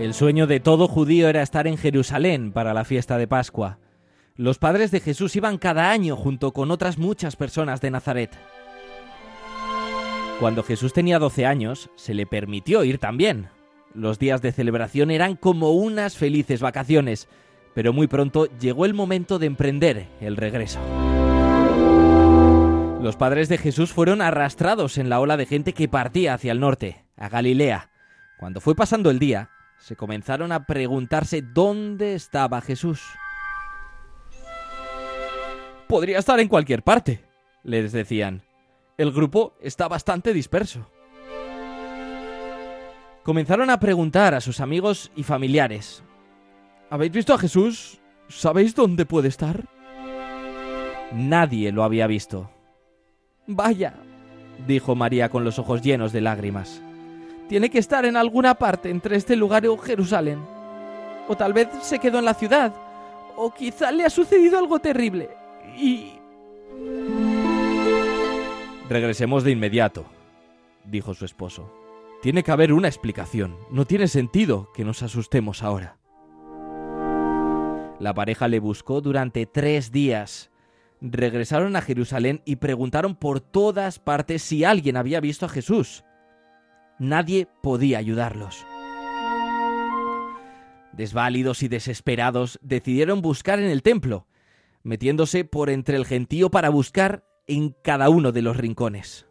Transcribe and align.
El 0.00 0.14
sueño 0.14 0.46
de 0.46 0.60
todo 0.60 0.88
judío 0.88 1.28
era 1.28 1.42
estar 1.42 1.66
en 1.66 1.76
Jerusalén 1.76 2.52
para 2.52 2.72
la 2.72 2.86
fiesta 2.86 3.18
de 3.18 3.28
Pascua. 3.28 3.78
Los 4.34 4.56
padres 4.56 4.90
de 4.90 5.00
Jesús 5.00 5.36
iban 5.36 5.58
cada 5.58 5.90
año 5.90 6.16
junto 6.16 6.54
con 6.54 6.70
otras 6.70 6.96
muchas 6.96 7.36
personas 7.36 7.82
de 7.82 7.90
Nazaret. 7.90 8.30
Cuando 10.40 10.62
Jesús 10.62 10.94
tenía 10.94 11.18
12 11.18 11.44
años, 11.44 11.90
se 11.96 12.14
le 12.14 12.24
permitió 12.24 12.82
ir 12.82 12.96
también. 12.96 13.50
Los 13.92 14.18
días 14.18 14.40
de 14.40 14.52
celebración 14.52 15.10
eran 15.10 15.36
como 15.36 15.72
unas 15.72 16.16
felices 16.16 16.62
vacaciones, 16.62 17.28
pero 17.74 17.92
muy 17.92 18.06
pronto 18.06 18.46
llegó 18.58 18.86
el 18.86 18.94
momento 18.94 19.38
de 19.38 19.48
emprender 19.48 20.06
el 20.22 20.38
regreso. 20.38 20.80
Los 23.02 23.16
padres 23.16 23.50
de 23.50 23.58
Jesús 23.58 23.92
fueron 23.92 24.22
arrastrados 24.22 24.96
en 24.96 25.10
la 25.10 25.20
ola 25.20 25.36
de 25.36 25.44
gente 25.44 25.74
que 25.74 25.88
partía 25.88 26.32
hacia 26.32 26.52
el 26.52 26.60
norte, 26.60 27.04
a 27.18 27.28
Galilea. 27.28 27.90
Cuando 28.38 28.62
fue 28.62 28.74
pasando 28.74 29.10
el 29.10 29.18
día, 29.18 29.50
se 29.80 29.96
comenzaron 29.96 30.52
a 30.52 30.66
preguntarse 30.66 31.42
dónde 31.42 32.14
estaba 32.14 32.60
Jesús. 32.60 33.02
Podría 35.88 36.18
estar 36.18 36.38
en 36.38 36.48
cualquier 36.48 36.84
parte, 36.84 37.24
les 37.64 37.90
decían. 37.90 38.42
El 38.96 39.10
grupo 39.10 39.56
está 39.60 39.88
bastante 39.88 40.32
disperso. 40.32 40.86
Comenzaron 43.24 43.70
a 43.70 43.80
preguntar 43.80 44.34
a 44.34 44.40
sus 44.40 44.60
amigos 44.60 45.10
y 45.16 45.22
familiares. 45.24 46.04
¿Habéis 46.90 47.12
visto 47.12 47.34
a 47.34 47.38
Jesús? 47.38 48.00
¿Sabéis 48.28 48.74
dónde 48.74 49.06
puede 49.06 49.28
estar? 49.28 49.64
Nadie 51.12 51.72
lo 51.72 51.82
había 51.82 52.06
visto. 52.06 52.50
Vaya, 53.46 53.94
dijo 54.66 54.94
María 54.94 55.28
con 55.28 55.44
los 55.44 55.58
ojos 55.58 55.82
llenos 55.82 56.12
de 56.12 56.20
lágrimas. 56.20 56.82
Tiene 57.50 57.68
que 57.68 57.80
estar 57.80 58.04
en 58.04 58.16
alguna 58.16 58.54
parte 58.54 58.90
entre 58.90 59.16
este 59.16 59.34
lugar 59.34 59.64
y 59.64 59.76
Jerusalén. 59.84 60.38
O 61.26 61.36
tal 61.36 61.52
vez 61.52 61.66
se 61.82 61.98
quedó 61.98 62.20
en 62.20 62.24
la 62.24 62.34
ciudad. 62.34 62.72
O 63.36 63.52
quizá 63.52 63.90
le 63.90 64.04
ha 64.04 64.08
sucedido 64.08 64.56
algo 64.56 64.78
terrible. 64.78 65.30
Y... 65.76 66.12
Regresemos 68.88 69.42
de 69.42 69.50
inmediato, 69.50 70.04
dijo 70.84 71.12
su 71.12 71.24
esposo. 71.24 71.68
Tiene 72.22 72.44
que 72.44 72.52
haber 72.52 72.72
una 72.72 72.86
explicación. 72.86 73.56
No 73.68 73.84
tiene 73.84 74.06
sentido 74.06 74.70
que 74.72 74.84
nos 74.84 75.02
asustemos 75.02 75.64
ahora. 75.64 75.96
La 77.98 78.14
pareja 78.14 78.46
le 78.46 78.60
buscó 78.60 79.00
durante 79.00 79.46
tres 79.46 79.90
días. 79.90 80.52
Regresaron 81.00 81.74
a 81.74 81.82
Jerusalén 81.82 82.42
y 82.44 82.56
preguntaron 82.56 83.16
por 83.16 83.40
todas 83.40 83.98
partes 83.98 84.40
si 84.40 84.62
alguien 84.62 84.96
había 84.96 85.18
visto 85.18 85.46
a 85.46 85.48
Jesús 85.48 86.04
nadie 87.00 87.48
podía 87.62 87.98
ayudarlos. 87.98 88.64
Desválidos 90.92 91.62
y 91.62 91.68
desesperados, 91.68 92.58
decidieron 92.62 93.22
buscar 93.22 93.58
en 93.58 93.70
el 93.70 93.82
templo, 93.82 94.26
metiéndose 94.82 95.44
por 95.44 95.70
entre 95.70 95.96
el 95.96 96.04
gentío 96.04 96.50
para 96.50 96.68
buscar 96.68 97.24
en 97.46 97.74
cada 97.82 98.10
uno 98.10 98.32
de 98.32 98.42
los 98.42 98.56
rincones. 98.56 99.26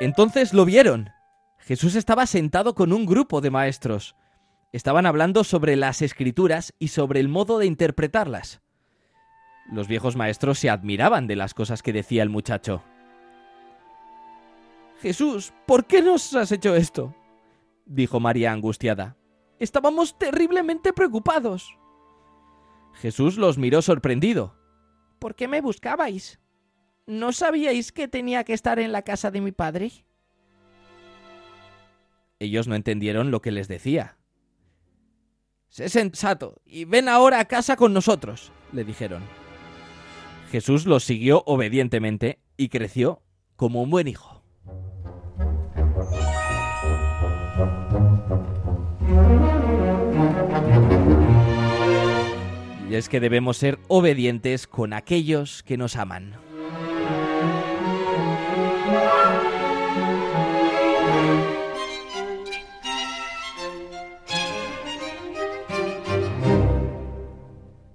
Entonces 0.00 0.54
lo 0.54 0.64
vieron. 0.64 1.10
Jesús 1.58 1.96
estaba 1.96 2.26
sentado 2.26 2.74
con 2.74 2.92
un 2.92 3.04
grupo 3.04 3.40
de 3.40 3.50
maestros. 3.50 4.14
Estaban 4.72 5.04
hablando 5.04 5.42
sobre 5.42 5.74
las 5.74 6.00
escrituras 6.00 6.72
y 6.78 6.88
sobre 6.88 7.18
el 7.18 7.28
modo 7.28 7.58
de 7.58 7.66
interpretarlas. 7.66 8.60
Los 9.72 9.88
viejos 9.88 10.14
maestros 10.14 10.60
se 10.60 10.70
admiraban 10.70 11.26
de 11.26 11.36
las 11.36 11.54
cosas 11.54 11.82
que 11.82 11.92
decía 11.92 12.22
el 12.22 12.28
muchacho. 12.28 12.84
Jesús, 15.00 15.52
¿por 15.66 15.86
qué 15.86 16.02
nos 16.02 16.34
has 16.34 16.50
hecho 16.52 16.74
esto? 16.74 17.14
dijo 17.86 18.20
María 18.20 18.52
angustiada. 18.52 19.16
Estábamos 19.58 20.18
terriblemente 20.18 20.92
preocupados. 20.92 21.76
Jesús 22.94 23.38
los 23.38 23.58
miró 23.58 23.82
sorprendido. 23.82 24.56
¿Por 25.18 25.34
qué 25.34 25.48
me 25.48 25.60
buscabais? 25.60 26.40
¿No 27.06 27.32
sabíais 27.32 27.92
que 27.92 28.08
tenía 28.08 28.44
que 28.44 28.52
estar 28.52 28.78
en 28.78 28.92
la 28.92 29.02
casa 29.02 29.30
de 29.30 29.40
mi 29.40 29.52
padre? 29.52 29.90
Ellos 32.40 32.68
no 32.68 32.74
entendieron 32.74 33.30
lo 33.30 33.40
que 33.40 33.50
les 33.50 33.66
decía. 33.68 34.18
Sé 35.68 35.88
sensato 35.88 36.60
y 36.64 36.84
ven 36.84 37.08
ahora 37.08 37.40
a 37.40 37.44
casa 37.46 37.76
con 37.76 37.92
nosotros, 37.92 38.52
le 38.72 38.84
dijeron. 38.84 39.22
Jesús 40.50 40.86
los 40.86 41.04
siguió 41.04 41.42
obedientemente 41.46 42.40
y 42.56 42.68
creció 42.68 43.22
como 43.56 43.82
un 43.82 43.90
buen 43.90 44.08
hijo. 44.08 44.37
Y 52.88 52.94
es 52.94 53.10
que 53.10 53.20
debemos 53.20 53.58
ser 53.58 53.78
obedientes 53.88 54.66
con 54.66 54.94
aquellos 54.94 55.62
que 55.62 55.76
nos 55.76 55.96
aman. 55.96 56.47